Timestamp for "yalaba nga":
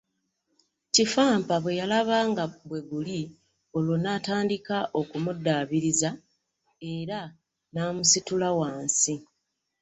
1.79-2.43